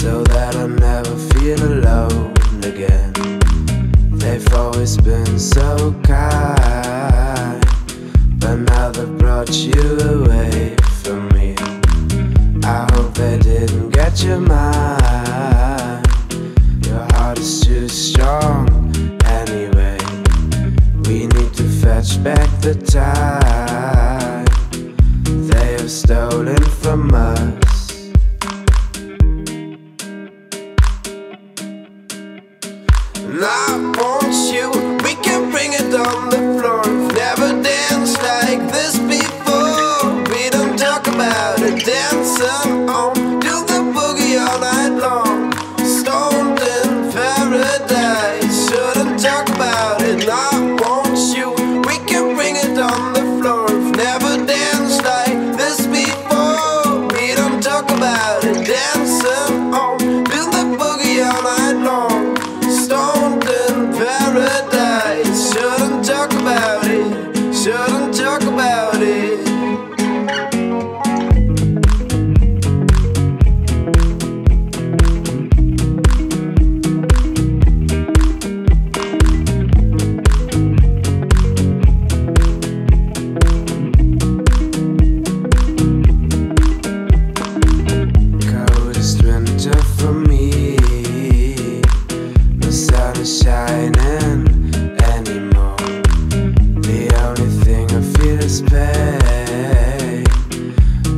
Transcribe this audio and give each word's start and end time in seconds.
so 0.00 0.22
that 0.22 0.56
I 0.56 0.66
never 0.66 1.14
feel 1.34 1.62
alone 1.62 2.32
again. 2.64 3.12
They've 4.16 4.54
always 4.54 4.96
been 4.96 5.38
so 5.38 5.92
kind, 6.04 7.62
but 8.38 8.56
now 8.56 8.90
they've 8.92 9.18
brought 9.18 9.52
you 9.52 9.98
away 10.14 10.74
from 11.02 11.28
me. 11.34 11.54
I 12.64 12.88
hope 12.92 13.12
they 13.12 13.38
didn't 13.40 13.90
get 13.90 14.22
your 14.22 14.40
mind. 14.40 16.06
Your 16.86 17.04
heart 17.12 17.38
is 17.38 17.60
too 17.60 17.86
strong 17.86 18.66
anyway. 19.24 19.98
We 21.04 21.26
need 21.26 21.52
to 21.60 21.68
fetch 21.82 22.24
back 22.24 22.48
the 22.62 22.74
time 22.74 24.46
they 25.46 25.72
have 25.72 25.90
stolen 25.90 26.64
from 26.80 27.14
us. 27.14 27.69
Live. 33.30 33.69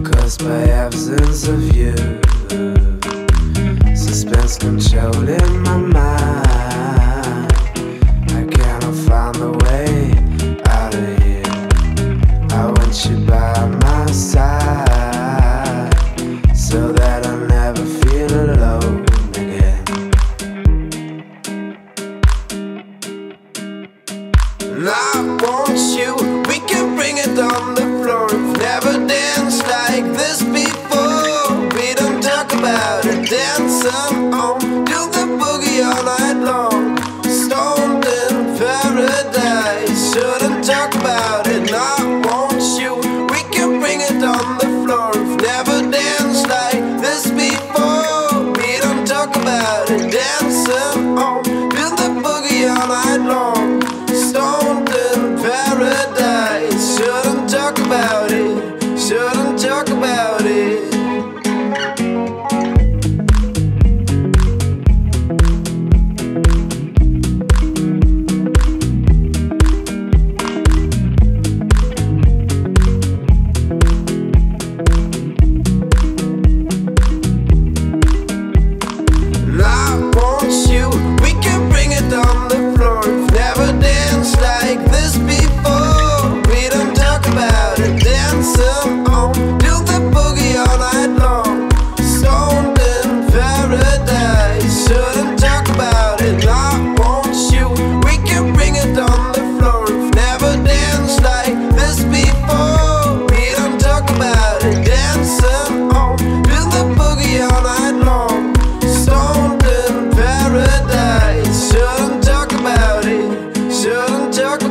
Cause 0.05 0.41
my 0.43 0.63
absence 0.71 1.49
of 1.49 1.75
you. 1.75 1.95
Suspense 3.97 4.59
controlling 4.59 5.63
my 5.63 5.77
mind. 5.77 6.32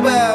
about 0.01 0.30